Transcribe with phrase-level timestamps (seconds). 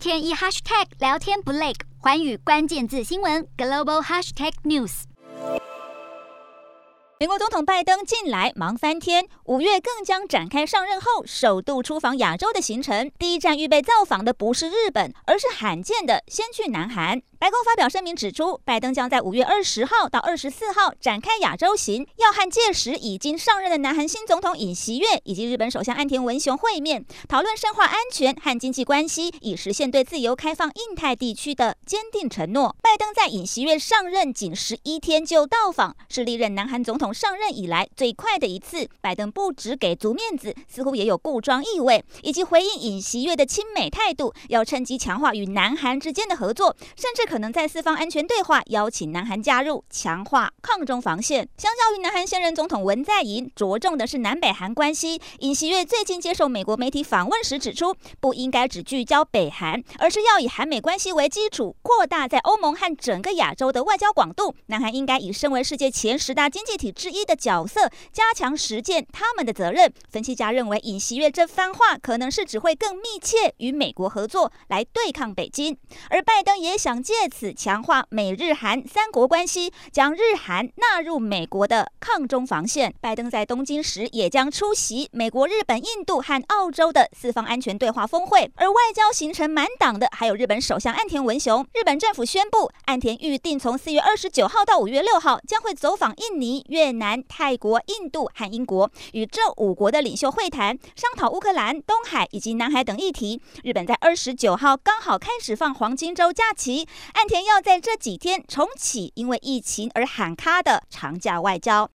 [0.00, 5.02] 天一 hashtag 聊天不累，环宇关键字新闻 global hashtag news。
[7.18, 13.10] 美国总统拜登近来忙翻天，五月更将展开上任后首度出访亚洲的行程。
[13.18, 17.20] 第一站预备造访的不是日本，而是罕见的先去南韩。
[17.40, 32.76] 白宫发表声明指出，拜登将在五月二十号到二十四号展开亚洲行，要和届时已经上任的南韩新总统尹锡悦以及日本首相岸田文雄会面，讨论深化安全和经济关系，以实现对自由开放印太地区的坚定承诺。
[32.82, 38.86] 拜登在尹锡悦上任仅十一天就到访，是历任南韩总统上任以来最快的一次。
[39.00, 47.29] 拜登不只给足面子，似乎也有故装意味，以及回应尹锡悦的亲美态度，要趁机强化与南韩之间的合作，甚至。
[47.30, 51.48] 可能在四方安全对话邀请南韩加入，强化抗中防线。
[51.56, 55.20] 相较于南韩现任总统文在寅，着重的是南北韩关系。
[55.38, 64.52] 尹锡悦最近接受美国媒体访问时指出，不应该只聚焦北韩，而是要以韩美关系为基础，扩大在欧盟和整个亚洲的外交广度。
[64.66, 69.92] 南韩应该以身为世界前十大经济体之一的角色，加强实践他们的责任。
[70.10, 77.19] 分析家认为，尹锡悦这番话可能是只会更密切与美国合作来对抗北京，而拜登也想借。
[77.20, 82.94] 借此强化美日韩三国关系，将日韩纳入美国的抗中防线。
[82.98, 88.50] 拜登在东京时也将出席美国、日本、印度和澳洲的四方安全对话峰会。
[88.54, 91.62] 而外交行程满档的还有日本首相岸田文雄。
[91.74, 103.42] 日本政府宣布，岸田预定从四月二十九号到五月六号将会走访印尼、越南、泰国、印度和英国，与这五国的领袖会谈，商讨乌克兰、东海以及南海等议题。
[103.62, 106.88] 日本在二十九号刚好开始放黄金周假期。
[107.14, 111.88] 岸田要在这几天重启因为疫情而喊卡的长假外交。